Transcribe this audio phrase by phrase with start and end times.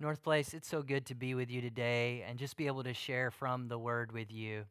[0.00, 2.94] North Place, it's so good to be with you today and just be able to
[2.94, 4.64] share from the Word with you.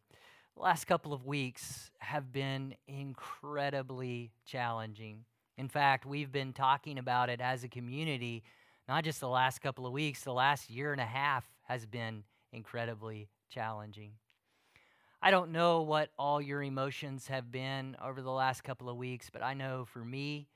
[0.56, 5.26] The last couple of weeks have been incredibly challenging.
[5.58, 8.42] In fact, we've been talking about it as a community,
[8.88, 12.24] not just the last couple of weeks, the last year and a half has been
[12.54, 14.12] incredibly challenging.
[15.22, 19.30] I don't know what all your emotions have been over the last couple of weeks,
[19.30, 20.48] but I know for me,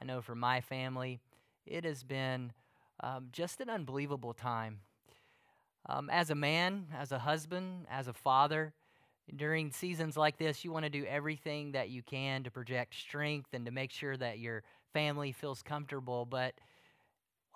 [0.00, 1.18] I know for my family,
[1.66, 2.52] it has been
[3.02, 4.80] um, just an unbelievable time.
[5.88, 8.74] Um, as a man, as a husband, as a father,
[9.34, 13.50] during seasons like this, you want to do everything that you can to project strength
[13.52, 16.26] and to make sure that your family feels comfortable.
[16.26, 16.54] But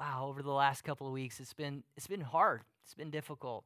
[0.01, 2.63] wow, over the last couple of weeks, it's been it's been hard.
[2.85, 3.65] It's been difficult.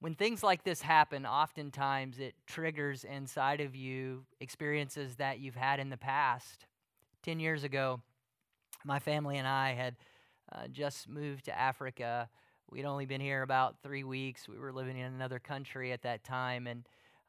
[0.00, 5.78] When things like this happen, oftentimes it triggers inside of you experiences that you've had
[5.78, 6.66] in the past.
[7.22, 8.00] Ten years ago,
[8.84, 9.96] my family and I had
[10.52, 12.28] uh, just moved to Africa.
[12.70, 14.48] We'd only been here about three weeks.
[14.48, 16.66] We were living in another country at that time.
[16.66, 16.84] And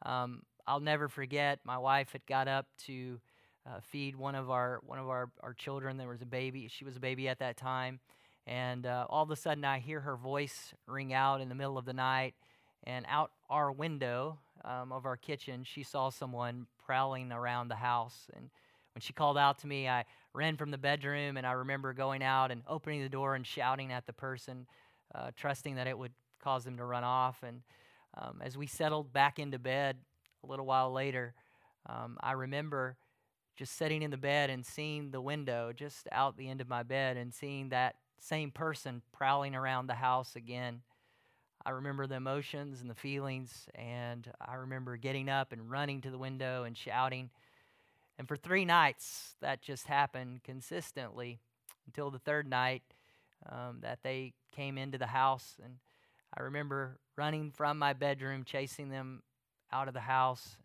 [0.06, 3.20] um, I'll never forget, my wife had got up to
[3.66, 5.98] uh, feed one of our one of our, our children.
[5.98, 6.68] There was a baby.
[6.70, 8.00] She was a baby at that time.
[8.46, 11.78] And uh, all of a sudden, I hear her voice ring out in the middle
[11.78, 12.36] of the night.
[12.86, 18.28] And out our window um, of our kitchen, she saw someone prowling around the house.
[18.36, 18.50] And
[18.94, 22.24] when she called out to me, I ran from the bedroom, and I remember going
[22.24, 24.68] out and opening the door and shouting at the person,
[25.14, 26.12] uh, trusting that it would
[26.44, 27.44] cause them to run off.
[27.44, 27.62] And
[28.18, 29.98] um, as we settled back into bed
[30.44, 31.34] a little while later,
[31.88, 32.98] um, I remember
[33.56, 36.84] just sitting in the bed and seeing the window just out the end of my
[36.84, 40.82] bed and seeing that same person prowling around the house again.
[41.66, 46.10] I remember the emotions and the feelings, and I remember getting up and running to
[46.10, 47.30] the window and shouting.
[48.17, 51.39] And for three nights, that just happened consistently
[51.86, 52.83] until the third night
[53.50, 55.56] um, that they came into the house.
[55.64, 55.75] And
[56.38, 59.23] I remember running from my bedroom, chasing them
[59.72, 60.58] out of the house.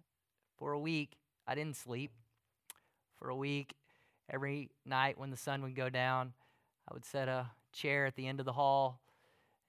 [0.59, 1.13] For a week,
[1.47, 2.13] I didn't sleep.
[3.19, 3.75] For a week,
[4.31, 6.35] every night when the sun would go down,
[6.89, 9.01] I would set a chair at the end of the hall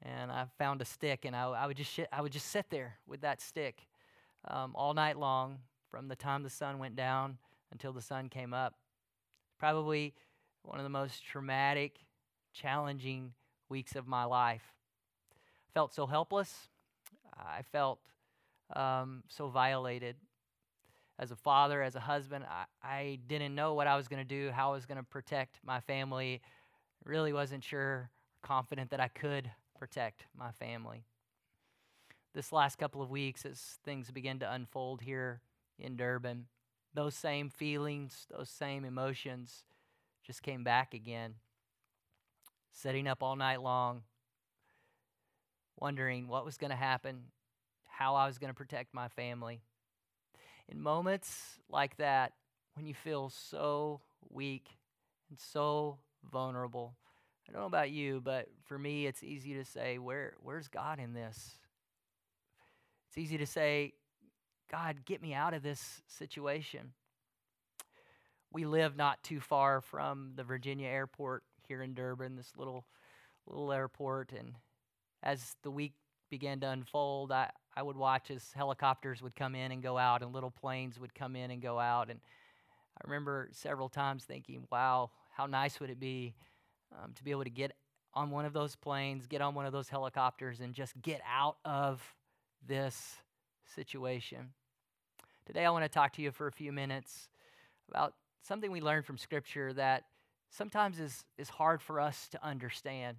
[0.02, 2.70] and I found a stick and I, I would just sh- I would just sit
[2.70, 3.88] there with that stick
[4.48, 7.38] um, all night long from the time the sun went down
[7.72, 8.76] until the sun came up.
[9.60, 10.14] Probably
[10.64, 12.00] one of the most traumatic,
[12.54, 13.34] challenging
[13.70, 14.74] weeks of my life.
[15.34, 16.70] I felt so helpless.
[17.38, 18.00] I felt
[18.76, 20.16] um, so violated.
[21.18, 24.28] As a father, as a husband, I, I didn't know what I was going to
[24.28, 26.42] do, how I was going to protect my family.
[27.04, 28.10] Really wasn't sure,
[28.42, 31.04] confident that I could protect my family.
[32.34, 35.42] This last couple of weeks, as things began to unfold here
[35.78, 36.46] in Durban,
[36.94, 39.64] those same feelings, those same emotions
[40.26, 41.36] just came back again.
[42.72, 44.04] Sitting up all night long,
[45.78, 47.24] wondering what was going to happen,
[47.86, 49.62] how I was going to protect my family.
[50.68, 52.34] In moments like that,
[52.76, 54.68] when you feel so weak
[55.30, 55.98] and so
[56.32, 56.96] vulnerable,
[57.48, 61.00] I don't know about you, but for me, it's easy to say, Where, Where's God
[61.00, 61.58] in this?
[63.08, 63.94] It's easy to say,
[64.72, 66.94] God, get me out of this situation.
[68.52, 72.86] We live not too far from the Virginia airport here in Durban, this little
[73.48, 74.32] little airport.
[74.32, 74.54] And
[75.24, 75.94] as the week
[76.30, 80.22] began to unfold, I, I would watch as helicopters would come in and go out,
[80.22, 82.10] and little planes would come in and go out.
[82.10, 82.20] And
[82.98, 86.36] I remember several times thinking, wow, how nice would it be
[86.92, 87.72] um, to be able to get
[88.14, 91.58] on one of those planes, get on one of those helicopters, and just get out
[91.64, 92.04] of
[92.68, 93.18] this
[93.76, 94.50] situation.
[95.50, 97.28] Today, I want to talk to you for a few minutes
[97.90, 100.04] about something we learned from Scripture that
[100.52, 103.18] sometimes is, is hard for us to understand.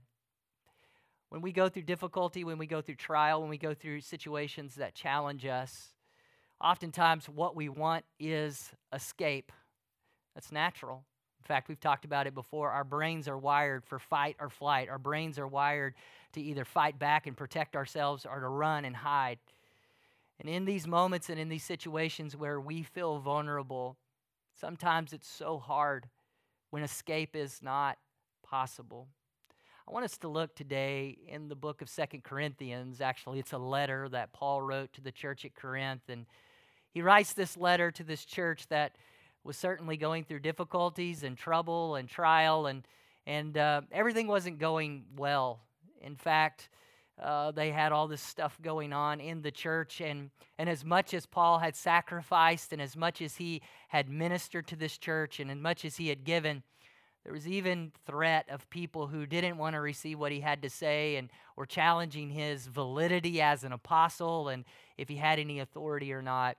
[1.31, 4.77] When we go through difficulty, when we go through trial, when we go through situations
[4.77, 5.89] that challenge us,
[6.61, 9.51] oftentimes what we want is escape.
[10.37, 11.03] That's natural.
[11.41, 12.71] In fact, we've talked about it before.
[12.71, 14.89] Our brains are wired for fight or flight.
[14.89, 15.95] Our brains are wired
[16.35, 19.41] to either fight back and protect ourselves or to run and hide.
[20.41, 23.99] And in these moments and in these situations where we feel vulnerable,
[24.59, 26.09] sometimes it's so hard
[26.71, 27.99] when escape is not
[28.43, 29.09] possible.
[29.87, 33.03] I want us to look today in the book of Second Corinthians.
[33.03, 36.09] Actually, it's a letter that Paul wrote to the church at Corinth.
[36.09, 36.25] And
[36.91, 38.97] he writes this letter to this church that
[39.45, 42.87] was certainly going through difficulties and trouble and trial, and,
[43.27, 45.61] and uh, everything wasn't going well.
[46.01, 46.71] In fact,
[47.23, 51.15] uh, they had all this stuff going on in the church, and, and as much
[51.15, 55.51] as Paul had sacrificed, and as much as he had ministered to this church, and
[55.51, 56.63] as much as he had given,
[57.25, 60.71] There was even threat of people who didn't want to receive what he had to
[60.71, 64.65] say and were challenging his validity as an apostle and
[64.97, 66.57] if he had any authority or not.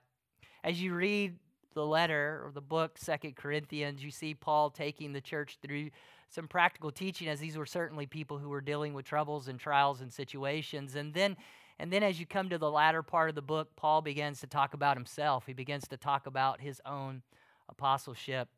[0.62, 1.34] As you read
[1.74, 5.90] the letter or the book, Second Corinthians, you see Paul taking the church through
[6.34, 10.00] some practical teaching, as these were certainly people who were dealing with troubles and trials
[10.00, 10.96] and situations.
[10.96, 11.36] And then
[11.78, 14.46] and then as you come to the latter part of the book, Paul begins to
[14.46, 15.46] talk about himself.
[15.46, 17.22] He begins to talk about his own
[17.68, 18.48] apostleship.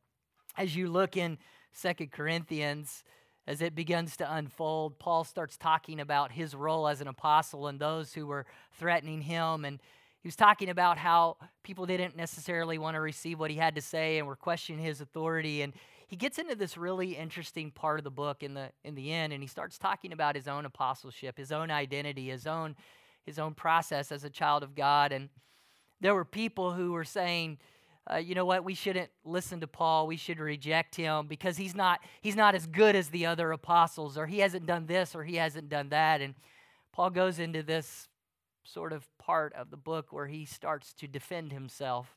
[0.58, 1.38] As you look in
[1.72, 3.02] Second Corinthians,
[3.46, 7.78] as it begins to unfold, Paul starts talking about his role as an apostle and
[7.78, 9.64] those who were threatening him.
[9.64, 9.80] And
[10.22, 13.82] he was talking about how people didn't necessarily want to receive what he had to
[13.82, 15.62] say and were questioning his authority.
[15.62, 15.72] And
[16.06, 19.32] he gets into this really interesting part of the book in the in the end,
[19.32, 22.76] and he starts talking about his own apostleship, his own identity, his own
[23.24, 25.12] his own process as a child of God.
[25.12, 25.28] And
[26.00, 27.58] there were people who were saying,
[28.10, 30.06] uh, you know what, we shouldn't listen to Paul.
[30.06, 34.18] We should reject him because he's not, he's not as good as the other apostles,
[34.18, 36.20] or he hasn't done this, or he hasn't done that.
[36.20, 36.34] And
[36.92, 38.08] Paul goes into this
[38.62, 42.16] sort of part of the book where he starts to defend himself.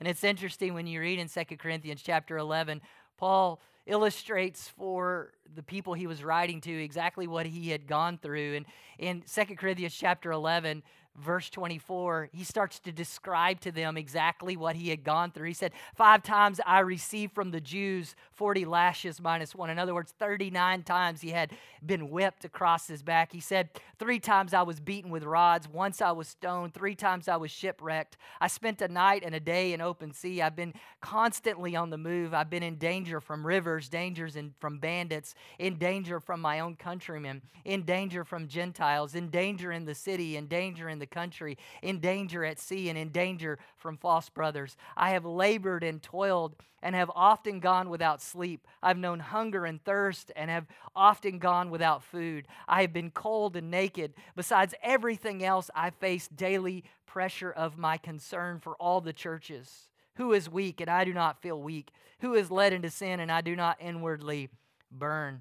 [0.00, 2.80] And it's interesting when you read in Second Corinthians chapter 11,
[3.20, 3.58] Paul
[3.90, 8.56] illustrates for the people he was writing to exactly what he had gone through.
[8.56, 8.66] And
[8.98, 10.82] in Second Corinthians chapter 11,
[11.16, 15.48] verse 24, he starts to describe to them exactly what he had gone through.
[15.48, 19.70] He said, Five times I received from the Jews 40 lashes minus one.
[19.70, 21.52] In other words, 39 times he had
[21.84, 23.32] been whipped across his back.
[23.32, 25.68] He said, Three times I was beaten with rods.
[25.68, 26.74] Once I was stoned.
[26.74, 28.16] Three times I was shipwrecked.
[28.40, 30.40] I spent a night and a day in open sea.
[30.42, 32.34] I've been constantly on the move.
[32.34, 36.76] I've been in danger from rivers, dangers in, from bandits, in danger from my own
[36.76, 41.56] countrymen, in danger from Gentiles, in danger in the city, in danger in the country,
[41.82, 44.76] in danger at sea, and in danger from false brothers.
[44.96, 48.66] I have labored and toiled and have often gone without sleep.
[48.82, 50.66] I've known hunger and thirst and have
[50.96, 52.46] often gone without food.
[52.66, 54.14] I have been cold and naked.
[54.34, 59.88] Besides everything else, I face daily pressure of my concern for all the churches.
[60.20, 61.92] Who is weak and I do not feel weak?
[62.20, 64.50] Who is led into sin and I do not inwardly
[64.92, 65.40] burn?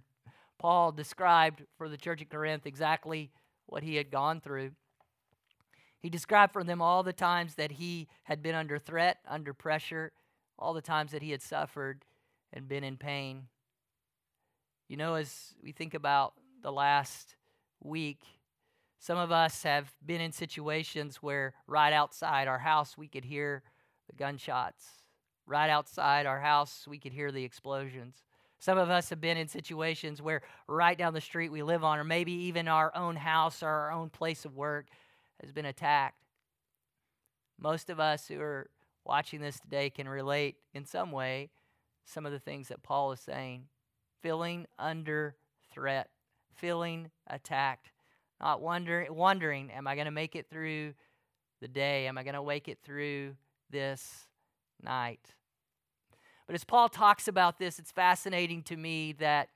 [0.58, 3.30] Paul described for the church at Corinth exactly
[3.66, 4.72] what he had gone through.
[6.00, 10.14] He described for them all the times that he had been under threat, under pressure,
[10.58, 12.06] all the times that he had suffered
[12.54, 13.48] and been in pain.
[14.88, 17.36] You know, as we think about the last
[17.84, 18.22] week,
[18.98, 23.62] some of us have been in situations where right outside our house we could hear
[24.10, 24.86] the gunshots.
[25.46, 28.24] Right outside our house we could hear the explosions.
[28.60, 31.98] Some of us have been in situations where right down the street we live on,
[31.98, 34.88] or maybe even our own house or our own place of work,
[35.42, 36.26] has been attacked.
[37.58, 38.70] Most of us who are
[39.06, 41.50] watching this today can relate in some way
[42.06, 43.64] some of the things that Paul is saying.
[44.22, 45.36] Feeling under
[45.72, 46.10] threat,
[46.54, 47.92] feeling attacked,
[48.42, 50.94] not wonder, wondering, am I going to make it through
[51.62, 52.08] the day?
[52.08, 53.36] Am I going to make it through
[53.70, 54.28] this
[54.82, 55.34] night?
[56.46, 59.50] But as Paul talks about this, it's fascinating to me that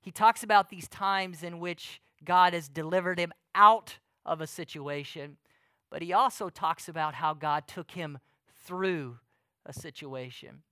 [0.00, 5.36] he talks about these times in which God has delivered him out of a situation,
[5.90, 8.18] but he also talks about how God took him
[8.64, 9.18] through
[9.64, 10.62] a situation.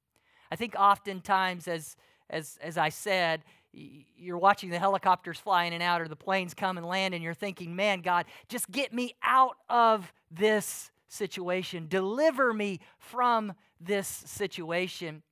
[0.51, 1.97] I think oftentimes, as,
[2.29, 3.43] as, as I said,
[3.73, 7.23] you're watching the helicopters fly in and out or the planes come and land, and
[7.23, 11.87] you're thinking, man, God, just get me out of this situation.
[11.89, 15.23] Deliver me from this situation.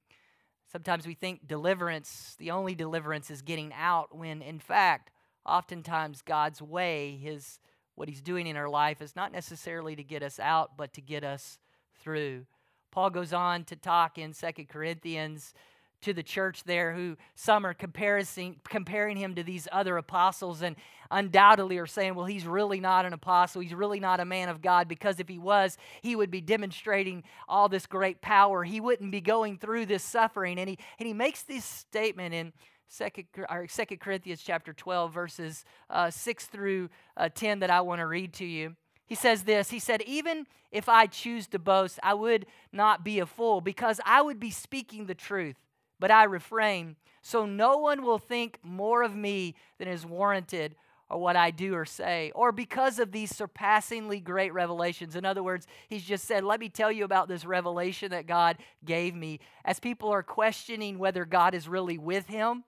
[0.70, 5.10] Sometimes we think deliverance, the only deliverance is getting out, when in fact,
[5.44, 7.58] oftentimes God's way, His
[7.94, 11.00] what he's doing in our life is not necessarily to get us out, but to
[11.00, 11.58] get us
[12.00, 12.46] through.
[12.90, 15.54] Paul goes on to talk in Second Corinthians
[16.02, 20.76] to the church there who some are comparing, comparing him to these other apostles and
[21.10, 23.60] undoubtedly are saying, well, he's really not an apostle.
[23.60, 27.22] He's really not a man of God because if he was, he would be demonstrating
[27.48, 28.64] all this great power.
[28.64, 30.58] He wouldn't be going through this suffering.
[30.58, 32.52] And he, and he makes this statement in
[32.88, 38.00] Second, or Second Corinthians chapter 12, verses uh, 6 through uh, 10 that I want
[38.00, 38.76] to read to you.
[39.06, 43.18] He says this He said, Even if I choose to boast, I would not be
[43.18, 45.56] a fool because I would be speaking the truth,
[46.02, 50.74] but I refrain, so no one will think more of me than is warranted
[51.08, 55.14] or what I do or say, or because of these surpassingly great revelations.
[55.14, 58.56] In other words, he's just said, Let me tell you about this revelation that God
[58.84, 59.38] gave me.
[59.64, 62.64] As people are questioning whether God is really with him,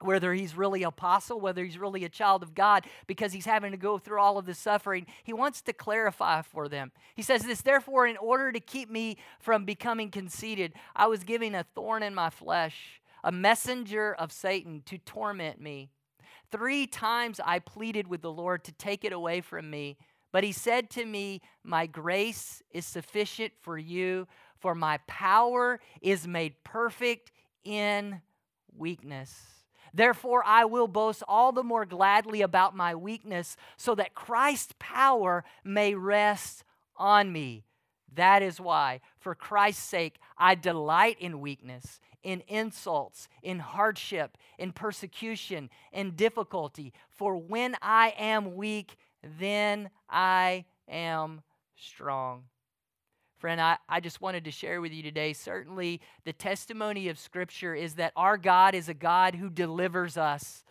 [0.00, 3.76] whether he's really apostle, whether he's really a child of God, because he's having to
[3.76, 5.06] go through all of this suffering.
[5.24, 6.92] He wants to clarify for them.
[7.14, 11.54] He says this, therefore, in order to keep me from becoming conceited, I was giving
[11.54, 15.90] a thorn in my flesh, a messenger of Satan to torment me.
[16.50, 19.96] Three times I pleaded with the Lord to take it away from me.
[20.32, 24.26] But he said to me, My grace is sufficient for you,
[24.58, 27.32] for my power is made perfect
[27.64, 28.20] in
[28.76, 29.59] weakness.
[29.92, 35.44] Therefore, I will boast all the more gladly about my weakness, so that Christ's power
[35.64, 36.64] may rest
[36.96, 37.64] on me.
[38.14, 44.72] That is why, for Christ's sake, I delight in weakness, in insults, in hardship, in
[44.72, 46.92] persecution, in difficulty.
[47.10, 48.96] For when I am weak,
[49.38, 51.42] then I am
[51.76, 52.44] strong.
[53.40, 55.32] Friend, I, I just wanted to share with you today.
[55.32, 60.62] Certainly, the testimony of Scripture is that our God is a God who delivers us.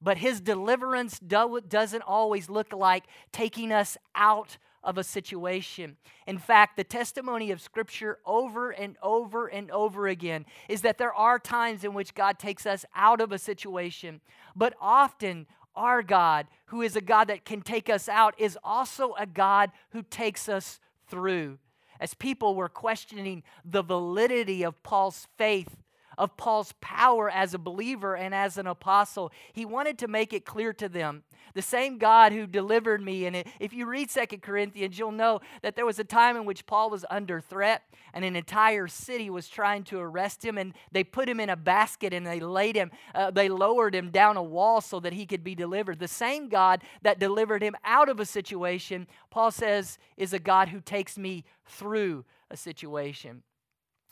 [0.00, 5.98] But his deliverance do, doesn't always look like taking us out of a situation.
[6.26, 11.14] In fact, the testimony of Scripture over and over and over again is that there
[11.14, 14.22] are times in which God takes us out of a situation,
[14.56, 19.14] but often our God, who is a God that can take us out, is also
[19.18, 21.58] a God who takes us through.
[22.00, 25.76] As people were questioning the validity of Paul's faith,
[26.18, 30.44] of Paul's power as a believer and as an apostle, he wanted to make it
[30.44, 31.22] clear to them
[31.54, 33.26] the same God who delivered me.
[33.26, 36.66] And if you read Second Corinthians, you'll know that there was a time in which
[36.66, 40.58] Paul was under threat and an entire city was trying to arrest him.
[40.58, 44.10] And they put him in a basket and they laid him, uh, they lowered him
[44.10, 45.98] down a wall so that he could be delivered.
[45.98, 50.68] The same God that delivered him out of a situation, Paul says, is a God
[50.68, 53.42] who takes me through a situation.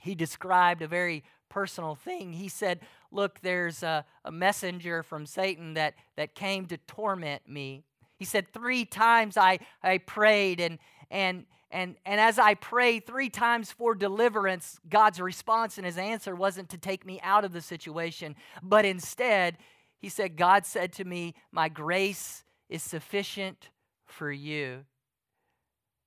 [0.01, 2.33] He described a very personal thing.
[2.33, 2.81] He said,
[3.11, 7.85] Look, there's a, a messenger from Satan that, that came to torment me.
[8.17, 10.79] He said, Three times I, I prayed, and,
[11.11, 16.35] and, and, and as I prayed three times for deliverance, God's response and his answer
[16.35, 19.59] wasn't to take me out of the situation, but instead,
[19.99, 23.69] he said, God said to me, My grace is sufficient
[24.07, 24.85] for you.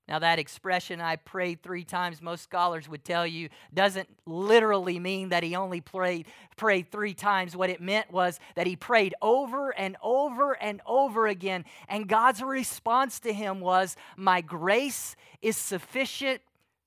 [0.08, 5.30] Now, that expression, I prayed three times, most scholars would tell you, doesn't literally mean
[5.30, 7.58] that he only prayed, prayed three times.
[7.58, 11.66] What it meant was that he prayed over and over and over again.
[11.88, 16.42] And God's response to him was, My grace is sufficient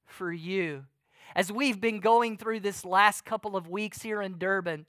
[0.04, 0.84] for you.
[1.34, 4.86] As we've been going through this last couple of weeks here in Durban,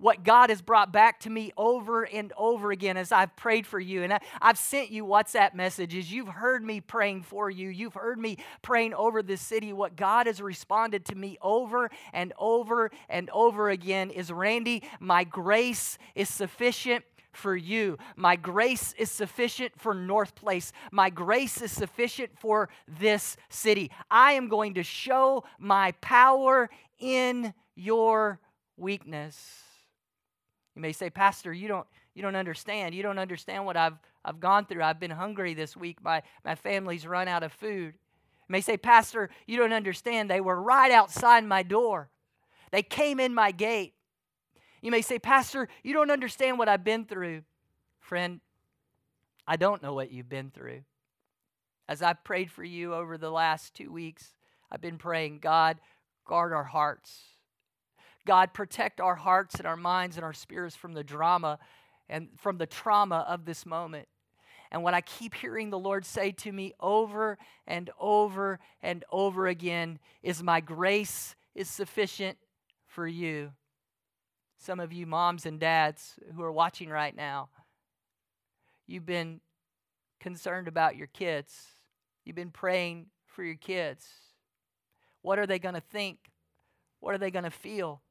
[0.00, 3.78] what God has brought back to me over and over again as I've prayed for
[3.78, 4.02] you.
[4.02, 6.10] And I, have sent you WhatsApp messages.
[6.10, 7.68] You've heard me praying for you.
[7.68, 9.72] You've heard me praying over this city.
[9.72, 15.24] What God has responded to me over and over and over again is Randy, my
[15.24, 17.98] grace is sufficient for you.
[18.16, 20.72] My grace is sufficient for North Place.
[20.90, 23.90] My grace is sufficient for this city.
[24.10, 28.40] I am going to show my power in your
[28.76, 29.69] weakness.
[30.74, 32.94] You may say, Pastor, you don't, you don't understand.
[32.94, 34.82] You don't understand what I've, I've gone through.
[34.82, 36.02] I've been hungry this week.
[36.02, 37.94] My, my family's run out of food.
[37.94, 40.30] You may say, Pastor, you don't understand.
[40.30, 42.08] They were right outside my door,
[42.70, 43.94] they came in my gate.
[44.82, 47.42] You may say, Pastor, you don't understand what I've been through.
[47.98, 48.40] Friend,
[49.46, 50.80] I don't know what you've been through.
[51.86, 54.34] As I've prayed for you over the last two weeks,
[54.70, 55.78] I've been praying, God,
[56.24, 57.20] guard our hearts.
[58.26, 61.58] God, protect our hearts and our minds and our spirits from the drama
[62.08, 64.08] and from the trauma of this moment.
[64.70, 69.46] And what I keep hearing the Lord say to me over and over and over
[69.46, 72.38] again is, My grace is sufficient
[72.86, 73.52] for you.
[74.58, 77.48] Some of you moms and dads who are watching right now,
[78.86, 79.40] you've been
[80.20, 81.66] concerned about your kids.
[82.24, 84.06] You've been praying for your kids.
[85.22, 86.18] What are they going to think?
[87.00, 88.02] What are they going to feel?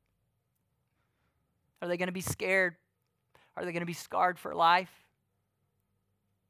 [1.82, 2.76] Are they going to be scared?
[3.56, 4.92] Are they going to be scarred for life?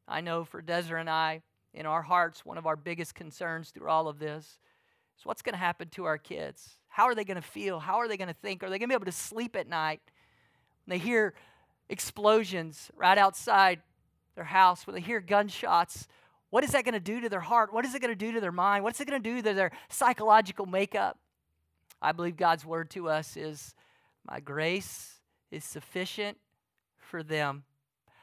[0.07, 1.41] I know for Desiree and I,
[1.73, 4.59] in our hearts, one of our biggest concerns through all of this
[5.17, 6.77] is what's going to happen to our kids?
[6.87, 7.79] How are they going to feel?
[7.79, 8.63] How are they going to think?
[8.63, 10.01] Are they going to be able to sleep at night
[10.85, 11.35] when they hear
[11.89, 13.81] explosions right outside
[14.35, 16.07] their house, when they hear gunshots?
[16.49, 17.71] What is that going to do to their heart?
[17.71, 18.83] What is it going to do to their mind?
[18.83, 21.19] What's it going to do to their psychological makeup?
[22.01, 23.75] I believe God's word to us is
[24.25, 25.18] My grace
[25.51, 26.37] is sufficient
[26.97, 27.63] for them.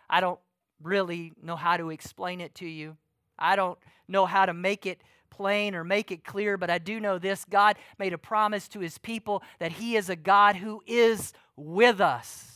[0.08, 0.38] I don't
[0.82, 2.96] really know how to explain it to you.
[3.38, 3.78] I don't
[4.08, 7.44] know how to make it plain or make it clear, but I do know this
[7.44, 12.00] God made a promise to his people that he is a God who is with
[12.00, 12.55] us.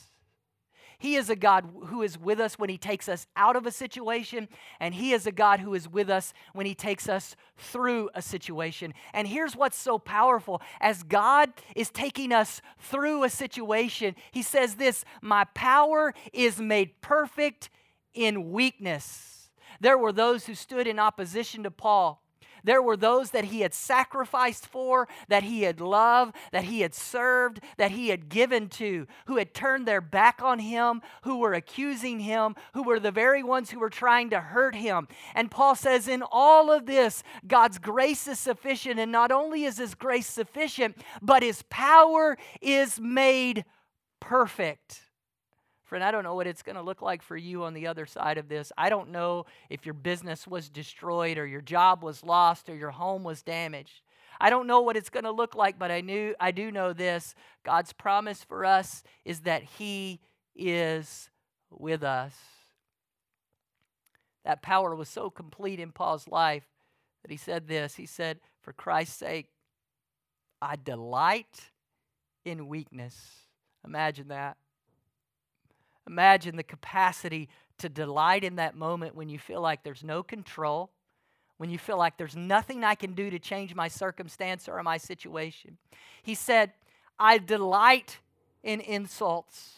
[1.00, 3.72] He is a God who is with us when He takes us out of a
[3.72, 8.10] situation, and He is a God who is with us when He takes us through
[8.14, 8.92] a situation.
[9.14, 14.74] And here's what's so powerful as God is taking us through a situation, He says
[14.74, 17.70] this My power is made perfect
[18.12, 19.50] in weakness.
[19.80, 22.19] There were those who stood in opposition to Paul
[22.64, 26.94] there were those that he had sacrificed for, that he had loved, that he had
[26.94, 31.54] served, that he had given to, who had turned their back on him, who were
[31.54, 35.08] accusing him, who were the very ones who were trying to hurt him.
[35.34, 39.00] And Paul says, in all of this, God's grace is sufficient.
[39.00, 43.64] And not only is his grace sufficient, but his power is made
[44.20, 45.00] perfect.
[45.90, 48.06] Friend, I don't know what it's going to look like for you on the other
[48.06, 48.70] side of this.
[48.78, 52.92] I don't know if your business was destroyed or your job was lost or your
[52.92, 54.02] home was damaged.
[54.40, 56.92] I don't know what it's going to look like, but I knew I do know
[56.92, 57.34] this.
[57.64, 60.20] God's promise for us is that he
[60.54, 61.28] is
[61.72, 62.36] with us.
[64.44, 66.68] That power was so complete in Paul's life
[67.22, 67.96] that he said this.
[67.96, 69.48] He said, "For Christ's sake,
[70.62, 71.72] I delight
[72.44, 73.48] in weakness."
[73.84, 74.56] Imagine that.
[76.06, 80.90] Imagine the capacity to delight in that moment when you feel like there's no control,
[81.56, 84.96] when you feel like there's nothing I can do to change my circumstance or my
[84.96, 85.76] situation.
[86.22, 86.72] He said,
[87.18, 88.18] I delight
[88.62, 89.72] in insults,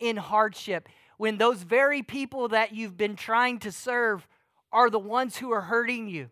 [0.00, 4.26] in hardship, when those very people that you've been trying to serve
[4.72, 6.30] are the ones who are hurting you,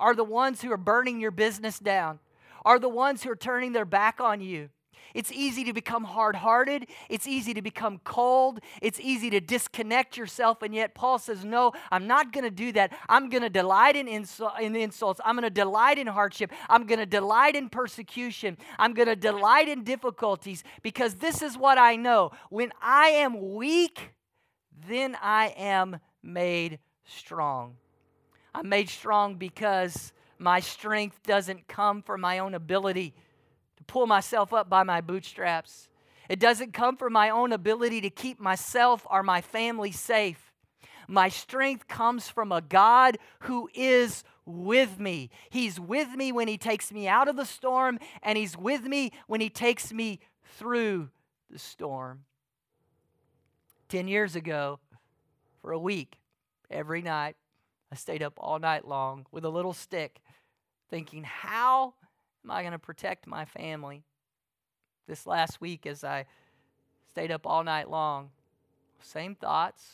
[0.00, 2.18] are the ones who are burning your business down,
[2.64, 4.70] are the ones who are turning their back on you.
[5.14, 6.86] It's easy to become hard hearted.
[7.08, 8.60] It's easy to become cold.
[8.82, 10.62] It's easy to disconnect yourself.
[10.62, 12.92] And yet, Paul says, No, I'm not going to do that.
[13.08, 15.20] I'm going to delight in, insul- in insults.
[15.24, 16.52] I'm going to delight in hardship.
[16.68, 18.56] I'm going to delight in persecution.
[18.78, 22.32] I'm going to delight in difficulties because this is what I know.
[22.50, 24.10] When I am weak,
[24.88, 27.76] then I am made strong.
[28.54, 33.14] I'm made strong because my strength doesn't come from my own ability
[33.86, 35.88] pull myself up by my bootstraps.
[36.28, 40.52] It doesn't come from my own ability to keep myself or my family safe.
[41.08, 45.30] My strength comes from a God who is with me.
[45.50, 49.12] He's with me when He takes me out of the storm, and He's with me
[49.26, 50.20] when He takes me
[50.58, 51.10] through
[51.50, 52.24] the storm.
[53.88, 54.80] Ten years ago,
[55.62, 56.18] for a week,
[56.70, 57.36] every night,
[57.92, 60.20] I stayed up all night long with a little stick,
[60.90, 61.94] thinking, how
[62.46, 64.04] am I going to protect my family?
[65.08, 66.26] This last week, as I
[67.10, 68.30] stayed up all night long,
[69.02, 69.84] same thoughts,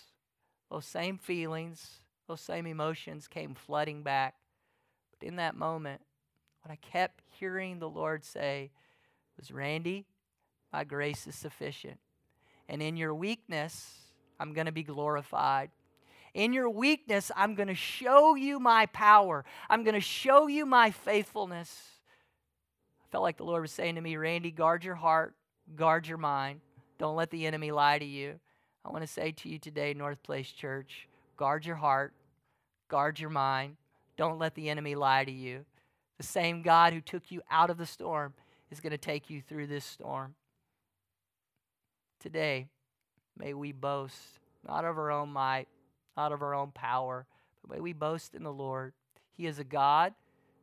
[0.71, 4.35] those same feelings, those same emotions came flooding back.
[5.19, 6.03] But in that moment,
[6.62, 8.71] what I kept hearing the Lord say
[9.38, 10.05] was, Randy,
[10.73, 11.99] my grace is sufficient.
[12.69, 13.99] And in your weakness,
[14.38, 15.71] I'm going to be glorified.
[16.35, 19.45] In your weakness, I'm going to show you my power.
[19.71, 22.02] I'm going to show you my faithfulness
[23.12, 25.35] felt like the Lord was saying to me, Randy, guard your heart,
[25.77, 26.61] guard your mind.
[26.98, 28.40] Don't let the enemy lie to you.
[28.85, 32.14] I want to say to you today, North Place Church, guard your heart,
[32.88, 33.77] guard your mind.
[34.16, 35.64] Don't let the enemy lie to you.
[36.16, 38.33] The same God who took you out of the storm
[38.70, 40.35] is going to take you through this storm.
[42.18, 42.66] Today,
[43.38, 45.68] may we boast not of our own might,
[46.16, 47.27] not of our own power,
[47.61, 48.92] but may we boast in the Lord.
[49.33, 50.14] He is a God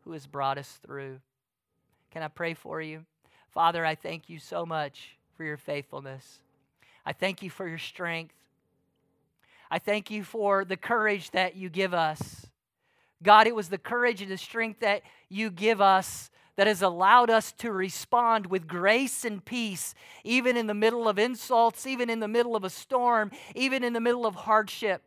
[0.03, 1.19] who has brought us through.
[2.12, 3.06] Can I pray for you?
[3.52, 6.39] Father, I thank you so much for your faithfulness.
[7.06, 8.36] I thank you for your strength.
[9.72, 12.48] I thank you for the courage that you give us.
[13.22, 17.30] God, it was the courage and the strength that you give us that has allowed
[17.30, 22.19] us to respond with grace and peace, even in the middle of insults, even in
[22.19, 25.02] the middle of a storm, even in the middle of hardship.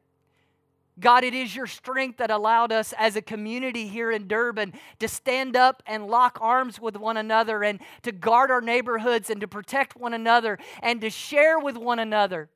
[1.01, 5.09] God, it is your strength that allowed us as a community here in Durban to
[5.09, 9.49] stand up and lock arms with one another and to guard our neighborhoods and to
[9.49, 12.51] protect one another and to share with one another.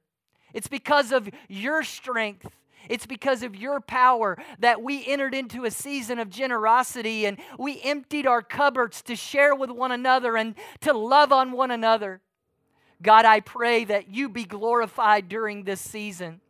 [0.53, 2.47] It's because of your strength.
[2.91, 7.81] It's because of your power that we entered into a season of generosity and we
[7.83, 12.21] emptied our cupboards to share with one another and to love on one another.
[13.03, 16.41] God, I pray that you be glorified during this season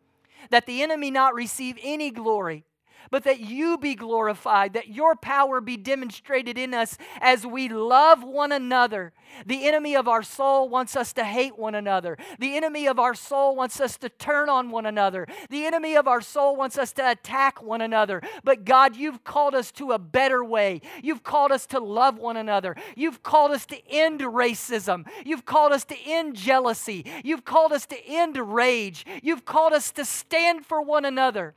[0.51, 2.65] that the enemy not receive any glory,
[3.11, 8.23] but that you be glorified, that your power be demonstrated in us as we love
[8.23, 9.12] one another.
[9.45, 12.16] The enemy of our soul wants us to hate one another.
[12.38, 15.27] The enemy of our soul wants us to turn on one another.
[15.51, 18.23] The enemy of our soul wants us to attack one another.
[18.45, 20.81] But God, you've called us to a better way.
[21.03, 22.77] You've called us to love one another.
[22.95, 25.07] You've called us to end racism.
[25.25, 27.05] You've called us to end jealousy.
[27.25, 29.05] You've called us to end rage.
[29.23, 31.55] You've called us to stand for one another.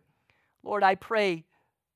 [0.64, 1.46] Lord, I pray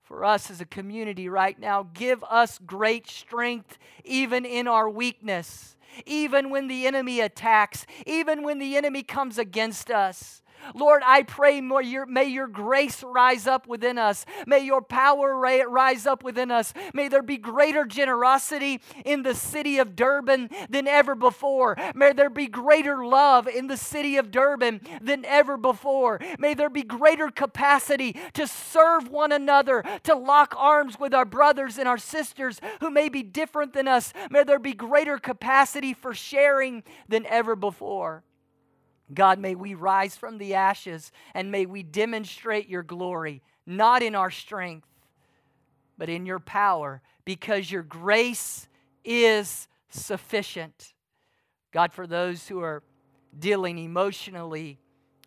[0.04, 1.89] for us as a community right now.
[1.93, 8.60] Give us great strength even in our weakness, even when the enemy attacks, even when
[8.60, 10.43] the enemy comes against us.
[10.73, 14.26] Lord, I pray your, may your grace rise up within us.
[14.45, 16.73] May your power rise up within us.
[16.93, 21.78] May there be greater generosity in the city of Durban than ever before.
[21.95, 26.19] May there be greater love in the city of Durban than ever before.
[26.39, 31.78] May there be greater capacity to serve one another, to lock arms with our brothers
[31.78, 34.13] and our sisters who may be different than us.
[34.30, 38.23] May there be greater capacity for sharing than ever before.
[39.12, 44.16] God, may we rise from the ashes and may we demonstrate your glory, not in
[44.16, 44.88] our strength,
[45.98, 48.68] but in your power, because your grace
[49.04, 50.94] is sufficient.
[51.72, 52.84] God, for those who are
[53.38, 54.80] dealing emotionally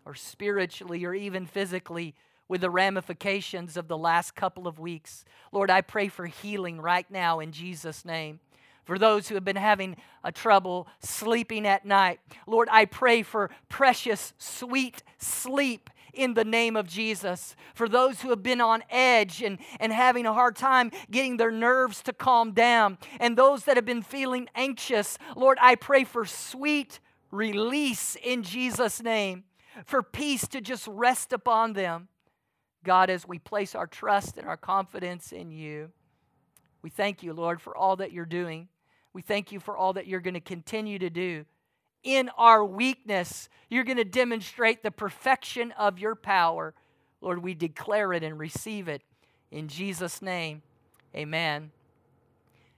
[0.05, 2.15] or spiritually or even physically
[2.47, 7.09] with the ramifications of the last couple of weeks, Lord, I pray for healing right
[7.11, 8.39] now in Jesus' name
[8.87, 12.21] for those who have been having a trouble sleeping at night.
[12.47, 17.53] Lord, I pray for precious, sweet sleep in the name of Jesus.
[17.75, 21.51] For those who have been on edge and, and having a hard time getting their
[21.51, 26.25] nerves to calm down, and those that have been feeling anxious, Lord, I pray for
[26.25, 29.43] sweet release in Jesus' name,
[29.85, 32.07] for peace to just rest upon them.
[32.85, 35.91] God, as we place our trust and our confidence in you,
[36.81, 38.69] we thank you, Lord, for all that you're doing.
[39.13, 41.45] We thank you for all that you're going to continue to do.
[42.03, 46.73] In our weakness, you're going to demonstrate the perfection of your power.
[47.21, 49.01] Lord, we declare it and receive it
[49.51, 50.61] in Jesus' name.
[51.15, 51.71] Amen.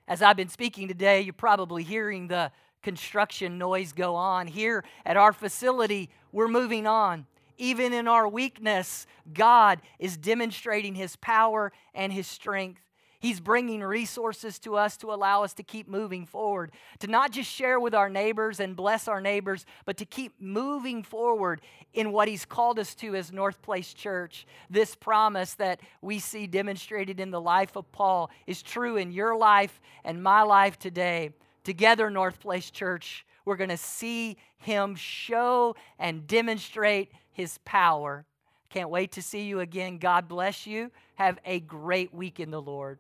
[0.08, 4.48] As I've been speaking today, you're probably hearing the construction noise go on.
[4.48, 7.26] Here at our facility, we're moving on.
[7.58, 12.82] Even in our weakness, God is demonstrating His power and His strength.
[13.20, 17.52] He's bringing resources to us to allow us to keep moving forward, to not just
[17.52, 21.60] share with our neighbors and bless our neighbors, but to keep moving forward
[21.94, 24.48] in what He's called us to as North Place Church.
[24.70, 29.36] This promise that we see demonstrated in the life of Paul is true in your
[29.36, 31.32] life and my life today.
[31.66, 38.26] Together, North Place Church, we're going to see Him show and demonstrate His power.
[38.70, 39.98] Can't wait to see you again.
[39.98, 40.90] God bless you.
[41.16, 42.98] Have a great week in the Lord.